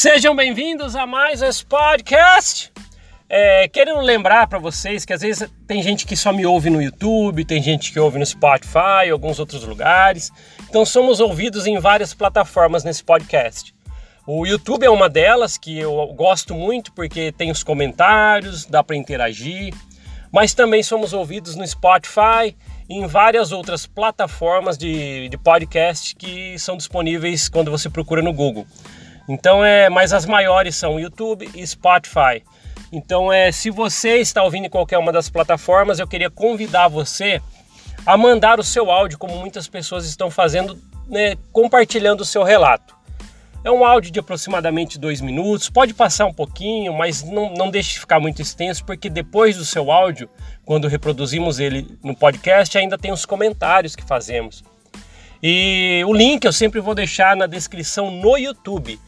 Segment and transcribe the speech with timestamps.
[0.00, 2.72] Sejam bem-vindos a mais esse podcast.
[3.28, 6.80] É, querendo lembrar para vocês que às vezes tem gente que só me ouve no
[6.80, 10.30] YouTube, tem gente que ouve no Spotify alguns outros lugares.
[10.68, 13.74] Então somos ouvidos em várias plataformas nesse podcast.
[14.24, 18.94] O YouTube é uma delas que eu gosto muito porque tem os comentários, dá para
[18.94, 19.74] interagir.
[20.30, 22.56] Mas também somos ouvidos no Spotify
[22.88, 28.32] e em várias outras plataformas de, de podcast que são disponíveis quando você procura no
[28.32, 28.64] Google.
[29.28, 32.42] Então é, mas as maiores são YouTube e Spotify.
[32.90, 37.40] Então é, se você está ouvindo em qualquer uma das plataformas, eu queria convidar você
[38.06, 42.96] a mandar o seu áudio, como muitas pessoas estão fazendo, né, compartilhando o seu relato.
[43.64, 47.94] É um áudio de aproximadamente dois minutos, pode passar um pouquinho, mas não, não deixe
[47.94, 50.30] de ficar muito extenso, porque depois do seu áudio,
[50.64, 54.64] quando reproduzimos ele no podcast, ainda tem os comentários que fazemos.
[55.42, 58.98] E o link eu sempre vou deixar na descrição no YouTube.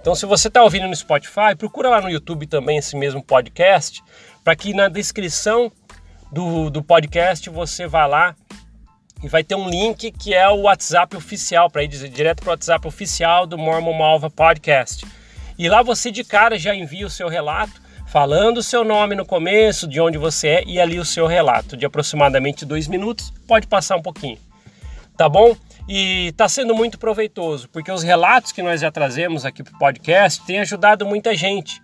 [0.00, 4.02] Então, se você está ouvindo no Spotify, procura lá no YouTube também esse mesmo podcast,
[4.42, 5.70] para que na descrição
[6.32, 8.34] do, do podcast você vá lá
[9.22, 12.52] e vai ter um link que é o WhatsApp oficial, para ir direto para o
[12.52, 15.06] WhatsApp oficial do Mormon Malva Podcast.
[15.58, 19.26] E lá você de cara já envia o seu relato, falando o seu nome no
[19.26, 23.66] começo, de onde você é e ali o seu relato, de aproximadamente dois minutos, pode
[23.66, 24.38] passar um pouquinho.
[25.14, 25.54] Tá bom?
[25.92, 29.78] E está sendo muito proveitoso, porque os relatos que nós já trazemos aqui para o
[29.80, 31.82] podcast têm ajudado muita gente.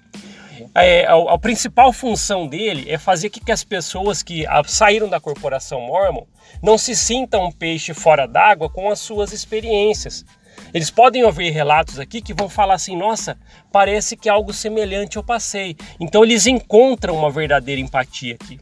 [0.77, 5.19] É, a, a, principal função dele é fazer que, que as pessoas que saíram da
[5.19, 6.25] corporação Mormon
[6.63, 10.25] não se sintam um peixe fora d'água com as suas experiências.
[10.73, 13.37] Eles podem ouvir relatos aqui que vão falar assim: nossa,
[13.73, 15.77] parece que algo semelhante eu passei.
[15.99, 18.61] Então eles encontram uma verdadeira empatia aqui.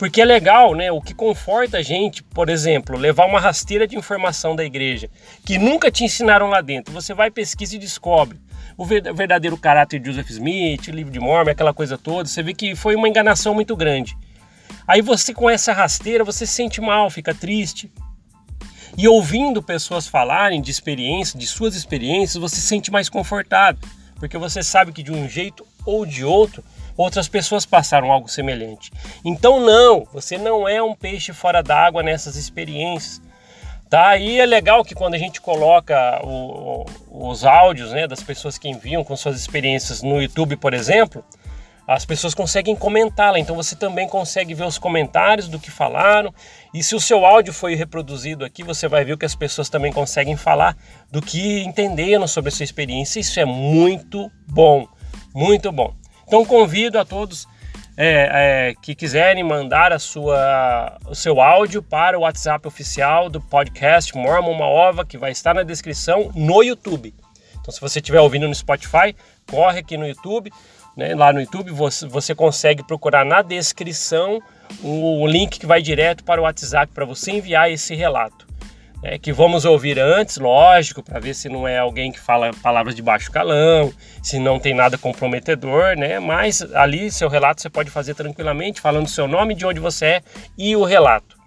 [0.00, 0.90] Porque é legal, né?
[0.90, 5.10] O que conforta a gente, por exemplo, levar uma rasteira de informação da igreja
[5.44, 6.90] que nunca te ensinaram lá dentro.
[6.94, 8.40] Você vai, pesquisa e descobre
[8.78, 12.26] o verdadeiro caráter de Joseph Smith, o livro de Mormon, aquela coisa toda.
[12.26, 14.16] Você vê que foi uma enganação muito grande.
[14.88, 17.92] Aí você, com essa rasteira, você se sente mal, fica triste.
[18.96, 23.78] E ouvindo pessoas falarem de experiência, de suas experiências, você se sente mais confortado,
[24.16, 26.64] porque você sabe que de um jeito ou de outro
[27.00, 28.90] outras pessoas passaram algo semelhante.
[29.24, 33.20] Então não, você não é um peixe fora d'água nessas experiências.
[33.88, 34.16] Tá?
[34.16, 38.68] E é legal que quando a gente coloca o, os áudios né, das pessoas que
[38.68, 41.24] enviam com suas experiências no YouTube, por exemplo,
[41.88, 46.32] as pessoas conseguem comentá-la, então você também consegue ver os comentários do que falaram.
[46.72, 49.92] E se o seu áudio foi reproduzido aqui, você vai ver que as pessoas também
[49.92, 50.76] conseguem falar
[51.10, 53.18] do que entenderam sobre a sua experiência.
[53.18, 54.86] Isso é muito bom,
[55.34, 55.99] muito bom.
[56.30, 57.48] Então convido a todos
[57.96, 63.40] é, é, que quiserem mandar a sua, o seu áudio para o WhatsApp oficial do
[63.40, 67.12] podcast Mormon Uma Ova, que vai estar na descrição no YouTube.
[67.60, 69.12] Então, se você estiver ouvindo no Spotify,
[69.44, 70.52] corre aqui no YouTube.
[70.96, 71.16] Né?
[71.16, 74.40] Lá no YouTube você, você consegue procurar na descrição
[74.84, 78.49] o, o link que vai direto para o WhatsApp para você enviar esse relato
[79.02, 82.94] é, que vamos ouvir antes, lógico, para ver se não é alguém que fala palavras
[82.94, 86.18] de baixo calão, se não tem nada comprometedor, né?
[86.20, 90.22] Mas ali seu relato você pode fazer tranquilamente, falando seu nome, de onde você é
[90.56, 91.38] e o relato.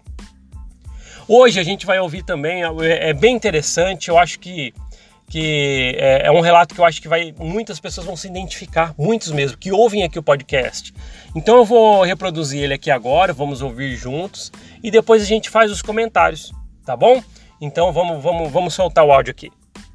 [1.27, 4.73] Hoje a gente vai ouvir também, é, é bem interessante, eu acho que,
[5.29, 8.93] que é, é um relato que eu acho que vai muitas pessoas vão se identificar,
[8.97, 10.93] muitos mesmo, que ouvem aqui o podcast.
[11.35, 14.51] Então eu vou reproduzir ele aqui agora, vamos ouvir juntos
[14.83, 16.51] e depois a gente faz os comentários,
[16.83, 17.23] tá bom?
[17.65, 19.49] Então vamos, vamos, vamos soltar o áudio aqui.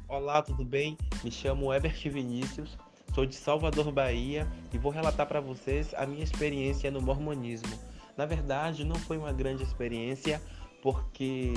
[0.07, 0.97] Olá, tudo bem?
[1.23, 2.75] Me chamo Ebert Vinícius,
[3.13, 7.77] sou de Salvador, Bahia e vou relatar para vocês a minha experiência no mormonismo.
[8.17, 10.41] Na verdade, não foi uma grande experiência
[10.81, 11.53] porque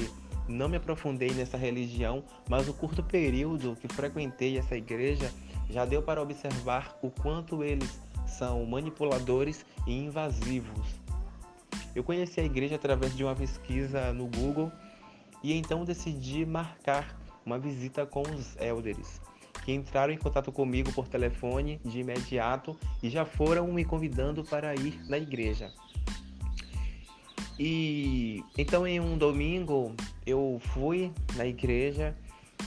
[0.47, 5.33] não me aprofundei nessa religião, mas o curto período que frequentei essa igreja
[5.71, 10.89] já deu para observar o quanto eles são manipuladores e invasivos.
[11.95, 14.71] Eu conheci a igreja através de uma pesquisa no Google
[15.43, 19.21] e então decidi marcar uma visita com os elders,
[19.65, 24.75] que entraram em contato comigo por telefone de imediato e já foram me convidando para
[24.75, 25.73] ir na igreja.
[27.59, 29.95] E então em um domingo
[30.27, 32.17] eu fui na igreja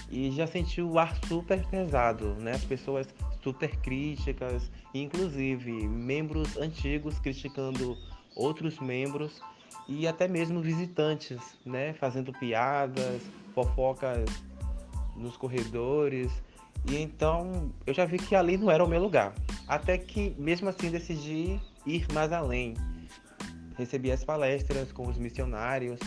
[0.09, 2.51] e já senti o ar super pesado, né?
[2.51, 3.07] As pessoas
[3.41, 7.97] super críticas, inclusive membros antigos criticando
[8.35, 9.41] outros membros
[9.87, 13.21] e até mesmo visitantes, né, fazendo piadas,
[13.53, 14.29] fofocas
[15.15, 16.31] nos corredores.
[16.89, 19.33] E então eu já vi que ali não era o meu lugar.
[19.67, 22.75] Até que mesmo assim decidi ir mais além.
[23.77, 25.99] Recebi as palestras com os missionários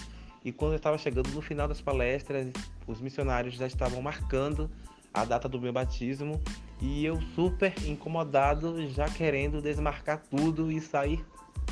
[0.44, 2.50] e quando eu estava chegando no final das palestras,
[2.86, 4.70] os missionários já estavam marcando
[5.12, 6.40] a data do meu batismo
[6.80, 11.24] e eu super incomodado, já querendo desmarcar tudo e sair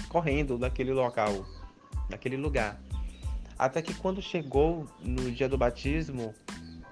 [0.08, 1.46] correndo daquele local,
[2.08, 2.80] daquele lugar.
[3.58, 6.34] Até que quando chegou no dia do batismo,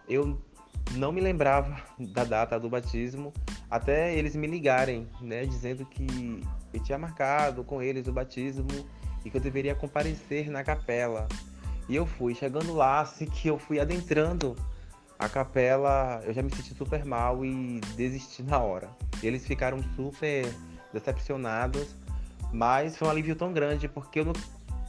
[0.08, 0.40] eu
[0.92, 3.32] não me lembrava da data do batismo,
[3.70, 8.68] até eles me ligarem, né, dizendo que eu tinha marcado com eles o batismo
[9.24, 11.28] e que eu deveria comparecer na capela.
[11.88, 14.56] E eu fui, chegando lá, assim que eu fui adentrando
[15.18, 18.90] a capela, eu já me senti super mal e desisti na hora.
[19.22, 20.46] Eles ficaram super
[20.92, 21.94] decepcionados,
[22.52, 24.32] mas foi um alívio tão grande porque eu não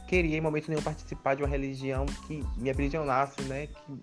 [0.06, 4.00] queria em momento nenhum participar de uma religião que me aprisionasse, né, que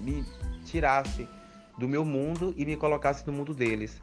[0.00, 0.24] me
[0.64, 1.28] tirasse
[1.78, 4.00] do meu mundo e me colocasse no mundo deles.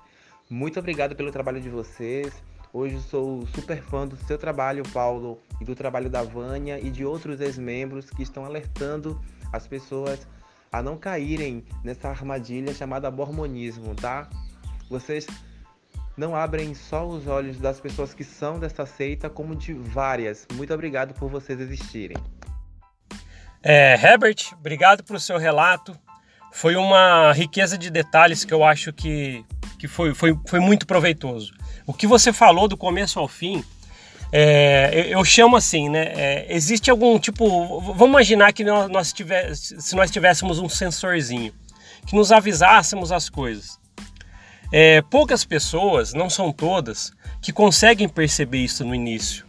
[0.49, 2.33] Muito obrigado pelo trabalho de vocês.
[2.71, 7.03] Hoje sou super fã do seu trabalho, Paulo, e do trabalho da Vânia e de
[7.03, 9.19] outros ex-membros que estão alertando
[9.51, 10.27] as pessoas
[10.71, 14.29] a não caírem nessa armadilha chamada mormonismo, tá?
[14.87, 15.25] Vocês
[16.19, 20.45] não abrem só os olhos das pessoas que são dessa seita, como de várias.
[20.53, 22.17] Muito obrigado por vocês existirem.
[23.63, 25.97] É, Herbert, obrigado pelo seu relato.
[26.51, 29.45] Foi uma riqueza de detalhes que eu acho que,
[29.79, 31.53] que foi, foi, foi muito proveitoso.
[31.87, 33.63] O que você falou do começo ao fim,
[34.29, 36.11] é, eu, chamo assim, né?
[36.15, 37.79] É, existe algum tipo.
[37.79, 41.53] Vamos imaginar que nós, nós tiver, se nós tivéssemos um sensorzinho
[42.05, 43.78] que nos avisássemos as coisas.
[44.71, 47.11] É, poucas pessoas, não são todas,
[47.41, 49.45] que conseguem perceber isso no início.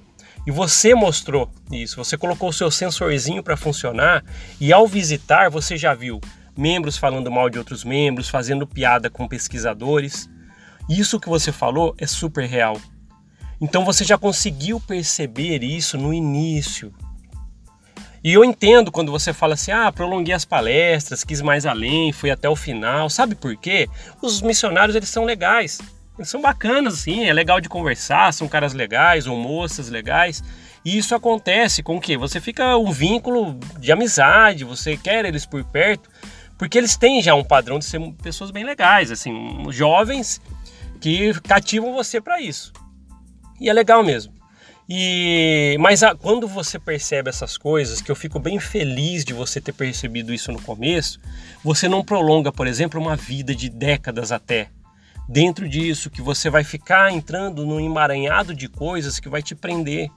[0.46, 4.24] E você mostrou isso, você colocou o seu sensorzinho para funcionar
[4.58, 6.18] e ao visitar você já viu
[6.56, 10.28] membros falando mal de outros membros, fazendo piada com pesquisadores.
[10.88, 12.80] Isso que você falou é super real.
[13.60, 16.92] Então você já conseguiu perceber isso no início.
[18.22, 22.30] E eu entendo quando você fala assim: ah, prolonguei as palestras, quis mais além, fui
[22.30, 23.08] até o final.
[23.08, 23.88] Sabe por quê?
[24.20, 25.80] Os missionários eles são legais.
[26.18, 30.42] Eles são bacanas, sim, é legal de conversar, são caras legais ou moças legais.
[30.84, 32.16] E isso acontece com o quê?
[32.16, 36.10] Você fica um vínculo de amizade, você quer eles por perto,
[36.58, 39.32] porque eles têm já um padrão de ser pessoas bem legais, assim,
[39.70, 40.42] jovens
[41.00, 42.72] que cativam você para isso.
[43.58, 44.39] E é legal mesmo.
[44.92, 49.60] E mas a, quando você percebe essas coisas, que eu fico bem feliz de você
[49.60, 51.20] ter percebido isso no começo,
[51.62, 54.68] você não prolonga, por exemplo, uma vida de décadas até.
[55.28, 60.10] Dentro disso, que você vai ficar entrando num emaranhado de coisas que vai te prender.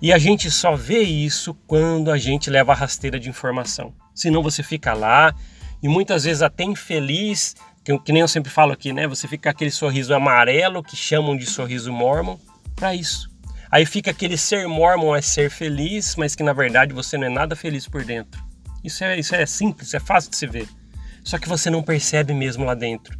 [0.00, 3.94] E a gente só vê isso quando a gente leva a rasteira de informação.
[4.12, 5.32] Senão você fica lá
[5.80, 7.54] e muitas vezes até infeliz,
[7.84, 9.06] que, que nem eu sempre falo aqui, né?
[9.06, 12.36] Você fica aquele sorriso amarelo que chamam de sorriso mormon
[12.74, 13.31] para isso.
[13.72, 17.30] Aí fica aquele ser mormon é ser feliz, mas que na verdade você não é
[17.30, 18.38] nada feliz por dentro.
[18.84, 20.68] Isso é, isso é simples, é fácil de se ver.
[21.24, 23.16] Só que você não percebe mesmo lá dentro.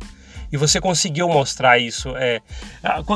[0.53, 2.15] E você conseguiu mostrar isso.
[2.17, 2.43] É,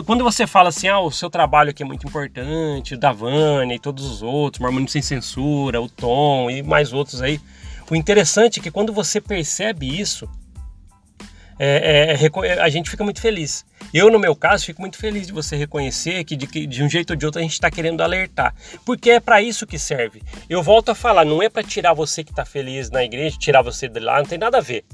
[0.07, 3.79] quando você fala assim, ah, o seu trabalho aqui é muito importante, da Vânia e
[3.79, 7.39] todos os outros, Mormônio Sem Censura, o Tom e mais outros aí.
[7.91, 10.27] O interessante é que quando você percebe isso,
[11.59, 13.65] é, é, é a gente fica muito feliz.
[13.93, 17.11] Eu, no meu caso, fico muito feliz de você reconhecer que de, de um jeito
[17.11, 18.55] ou de outro a gente está querendo alertar.
[18.85, 20.23] Porque é para isso que serve.
[20.49, 23.63] Eu volto a falar, não é para tirar você que está feliz na igreja, tirar
[23.63, 24.85] você de lá, não tem nada a ver.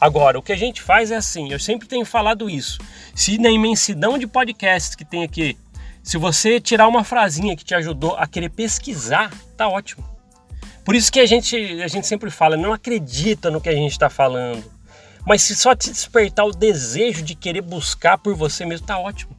[0.00, 2.78] Agora, o que a gente faz é assim, eu sempre tenho falado isso.
[3.14, 5.56] Se na imensidão de podcasts que tem aqui,
[6.02, 10.04] se você tirar uma frasinha que te ajudou a querer pesquisar, tá ótimo.
[10.84, 13.92] Por isso que a gente, a gente sempre fala, não acredita no que a gente
[13.92, 14.79] está falando.
[15.26, 19.36] Mas se só te despertar o desejo de querer buscar por você mesmo, tá ótimo.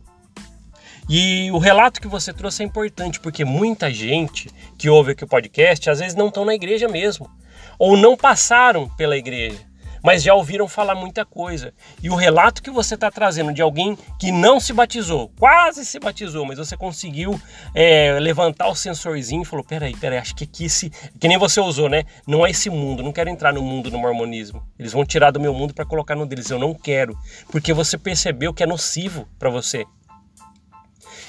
[1.09, 5.27] E o relato que você trouxe é importante, porque muita gente que ouve aqui o
[5.27, 7.29] podcast às vezes não estão na igreja mesmo,
[7.77, 9.70] ou não passaram pela igreja
[10.03, 11.73] mas já ouviram falar muita coisa.
[12.01, 15.99] E o relato que você está trazendo de alguém que não se batizou, quase se
[15.99, 17.39] batizou, mas você conseguiu
[17.73, 20.89] é, levantar o sensorzinho e falou: peraí, peraí, acho que aqui se.
[21.19, 22.03] Que nem você usou, né?
[22.27, 24.63] Não é esse mundo, não quero entrar no mundo do mormonismo.
[24.77, 26.49] Eles vão tirar do meu mundo para colocar no deles.
[26.49, 27.17] Eu não quero,
[27.51, 29.85] porque você percebeu que é nocivo para você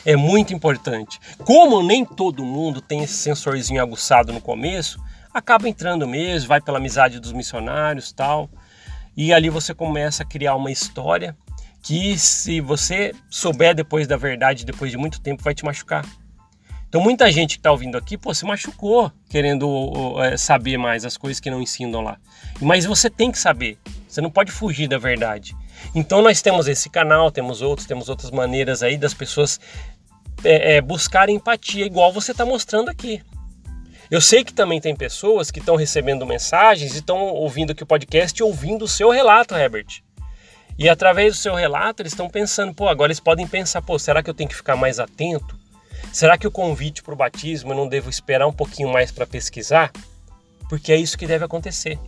[0.04, 1.20] é muito importante.
[1.44, 4.98] Como nem todo mundo tem esse sensorzinho aguçado no começo,
[5.32, 8.50] acaba entrando mesmo, vai pela amizade dos missionários, tal.
[9.16, 11.37] E ali você começa a criar uma história
[11.83, 16.04] que, se você souber depois da verdade, depois de muito tempo, vai te machucar.
[16.88, 21.16] Então, muita gente que está ouvindo aqui, pô, se machucou querendo é, saber mais as
[21.16, 22.19] coisas que não ensinam lá.
[22.61, 25.57] Mas você tem que saber, você não pode fugir da verdade.
[25.95, 29.59] Então, nós temos esse canal, temos outros, temos outras maneiras aí das pessoas
[30.45, 33.23] é, é, buscarem empatia, igual você está mostrando aqui.
[34.12, 37.87] Eu sei que também tem pessoas que estão recebendo mensagens e estão ouvindo aqui o
[37.87, 40.02] podcast e ouvindo o seu relato, Herbert.
[40.78, 44.23] E através do seu relato, eles estão pensando, pô, agora eles podem pensar, pô, será
[44.23, 45.59] que eu tenho que ficar mais atento?
[46.12, 49.26] Será que o convite para o batismo eu não devo esperar um pouquinho mais para
[49.26, 49.90] pesquisar?
[50.69, 51.99] Porque é isso que deve acontecer.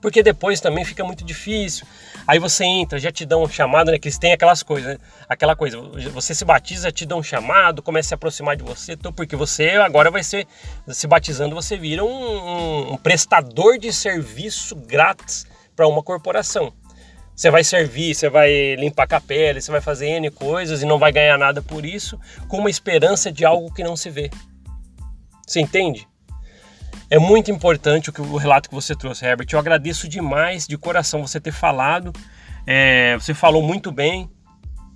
[0.00, 1.86] Porque depois também fica muito difícil.
[2.26, 3.98] Aí você entra, já te dão um chamado, né?
[3.98, 4.98] Que eles têm aquelas coisas, né?
[5.28, 5.80] aquela coisa,
[6.12, 9.70] você se batiza, te dão um chamado, começa a se aproximar de você, porque você
[9.70, 10.46] agora vai ser,
[10.88, 16.72] se batizando, você vira um, um, um prestador de serviço grátis para uma corporação.
[17.34, 20.98] Você vai servir, você vai limpar a capela, você vai fazer N coisas e não
[20.98, 24.30] vai ganhar nada por isso, com uma esperança de algo que não se vê.
[25.46, 26.06] Você entende?
[27.10, 29.48] É muito importante o, que, o relato que você trouxe, Herbert.
[29.52, 32.12] Eu agradeço demais, de coração, você ter falado.
[32.64, 34.30] É, você falou muito bem,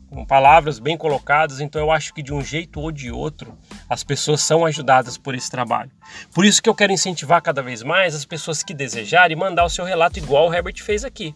[0.08, 3.58] com palavras bem colocadas, então eu acho que de um jeito ou de outro
[3.90, 5.90] as pessoas são ajudadas por esse trabalho.
[6.32, 9.68] Por isso que eu quero incentivar cada vez mais as pessoas que desejarem mandar o
[9.68, 11.34] seu relato igual o Herbert fez aqui.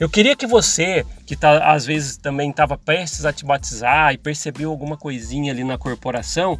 [0.00, 4.18] Eu queria que você, que tá, às vezes também estava prestes a te batizar e
[4.18, 6.58] percebeu alguma coisinha ali na corporação,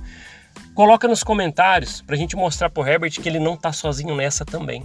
[0.75, 4.17] Coloca nos comentários para a gente mostrar para o Herbert que ele não está sozinho
[4.17, 4.85] nessa também.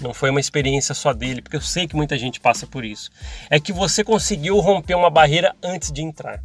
[0.00, 3.08] Não foi uma experiência só dele, porque eu sei que muita gente passa por isso.
[3.48, 6.42] É que você conseguiu romper uma barreira antes de entrar.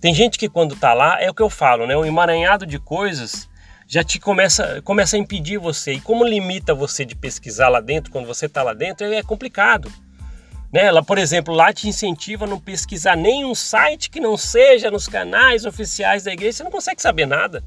[0.00, 1.96] Tem gente que quando está lá, é o que eu falo, né?
[1.96, 3.48] Um emaranhado de coisas
[3.86, 5.92] já te começa, começa a impedir você.
[5.92, 9.92] E como limita você de pesquisar lá dentro, quando você está lá dentro, é complicado.
[10.76, 10.84] Né?
[10.84, 15.08] Ela, por exemplo, lá te incentiva a não pesquisar nenhum site que não seja nos
[15.08, 17.64] canais oficiais da igreja, você não consegue saber nada.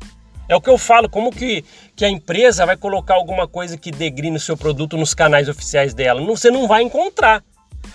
[0.48, 3.90] É o que eu falo, como que, que a empresa vai colocar alguma coisa que
[3.90, 6.22] degrine o seu produto nos canais oficiais dela?
[6.22, 7.44] Não, você não vai encontrar.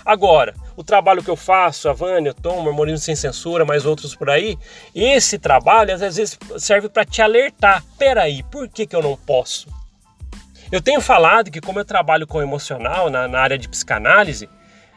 [0.05, 4.17] Agora, o trabalho que eu faço, a Vânia, o Tom, Mormonismo Sem Censura, mais outros
[4.17, 4.59] por aí,
[4.93, 7.85] esse trabalho às vezes serve para te alertar.
[7.97, 9.69] Peraí, por que, que eu não posso?
[10.73, 14.49] Eu tenho falado que como eu trabalho com emocional na, na área de psicanálise,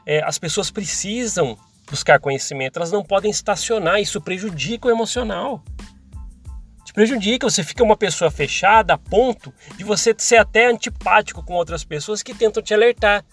[0.08, 5.62] é, as pessoas precisam buscar conhecimento, elas não podem estacionar, isso prejudica o emocional.
[6.86, 11.54] Te prejudica, você fica uma pessoa fechada a ponto de você ser até antipático com
[11.54, 13.26] outras pessoas que tentam te alertar.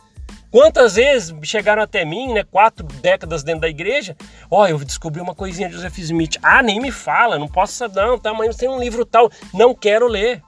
[0.50, 4.16] Quantas vezes chegaram até mim, né, quatro décadas dentro da igreja,
[4.50, 6.38] ó, oh, eu descobri uma coisinha de Joseph Smith.
[6.42, 10.08] Ah, nem me fala, não posso não, tá, mas tem um livro tal, não quero
[10.08, 10.42] ler.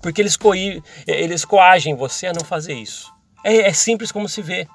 [0.00, 3.12] Porque eles, coí, eles coagem você a não fazer isso.
[3.44, 4.66] É, é simples como se vê.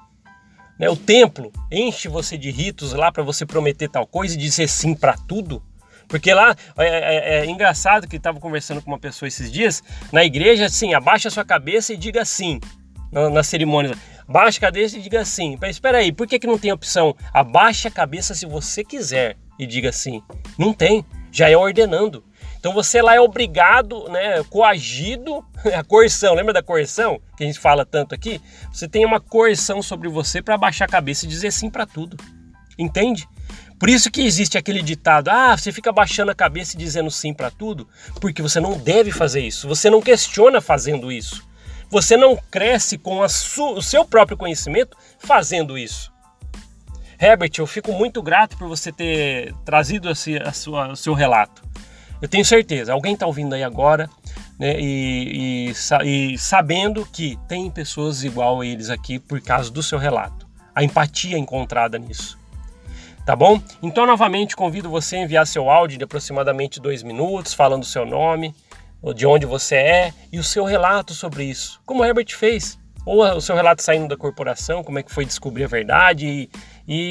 [0.78, 0.88] Né?
[0.88, 4.94] O templo enche você de ritos lá para você prometer tal coisa e dizer sim
[4.94, 5.62] para tudo.
[6.06, 10.24] Porque lá é, é, é engraçado que estava conversando com uma pessoa esses dias na
[10.24, 12.60] igreja, assim, abaixa a sua cabeça e diga sim
[13.12, 13.94] na, na cerimônia.
[14.26, 15.56] Baixa a cabeça e diga sim.
[15.60, 17.14] Mas espera aí, por que, que não tem opção?
[17.32, 20.22] Abaixa a cabeça se você quiser e diga sim.
[20.58, 22.24] Não tem, já é ordenando.
[22.58, 25.44] Então você lá é obrigado, né, coagido,
[25.76, 28.40] a coerção, lembra da coerção que a gente fala tanto aqui?
[28.72, 32.16] Você tem uma coerção sobre você para baixar a cabeça e dizer sim para tudo.
[32.78, 33.28] Entende?
[33.78, 37.32] Por isso que existe aquele ditado: "Ah, você fica baixando a cabeça e dizendo sim
[37.32, 37.88] para tudo",
[38.20, 39.68] porque você não deve fazer isso.
[39.68, 41.46] Você não questiona fazendo isso.
[41.90, 46.12] Você não cresce com o seu próprio conhecimento fazendo isso.
[47.20, 51.62] Herbert, eu fico muito grato por você ter trazido esse, a sua, o seu relato.
[52.20, 54.10] Eu tenho certeza, alguém está ouvindo aí agora
[54.58, 59.82] né, e, e, e, sabendo que tem pessoas igual a eles aqui por causa do
[59.82, 60.48] seu relato.
[60.74, 62.38] A empatia encontrada nisso.
[63.24, 63.60] Tá bom?
[63.82, 68.06] Então, novamente, convido você a enviar seu áudio de aproximadamente dois minutos, falando o seu
[68.06, 68.54] nome,
[69.14, 72.78] de onde você é e o seu relato sobre isso, como o Herbert fez.
[73.04, 76.50] Ou o seu relato saindo da corporação, como é que foi descobrir a verdade e,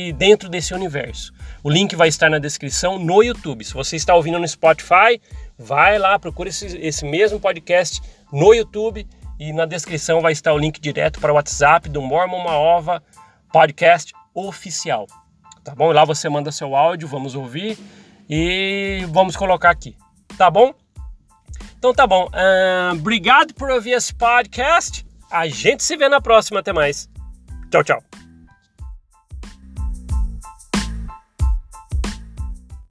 [0.09, 1.33] e dentro desse universo.
[1.67, 3.61] O link vai estar na descrição no YouTube.
[3.65, 5.21] Se você está ouvindo no Spotify,
[5.59, 9.05] vai lá, procura esse, esse mesmo podcast no YouTube
[9.37, 13.03] e na descrição vai estar o link direto para o WhatsApp do Mormon Maova
[13.51, 15.07] Podcast Oficial.
[15.61, 15.91] Tá bom?
[15.91, 17.77] Lá você manda seu áudio, vamos ouvir
[18.29, 19.97] e vamos colocar aqui.
[20.37, 20.73] Tá bom?
[21.77, 22.27] Então tá bom.
[22.27, 25.05] Uh, obrigado por ouvir esse podcast.
[25.29, 26.61] A gente se vê na próxima.
[26.61, 27.09] Até mais.
[27.69, 28.26] Tchau, tchau.